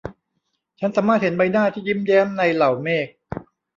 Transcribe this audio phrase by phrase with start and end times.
[0.79, 3.07] ฉันสามารถเห็นใบหน้าที่ยิ้มแย้มในเหล่าเมฆ